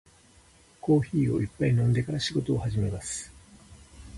[0.81, 3.31] コーヒーを一杯飲んでから仕事を始めます。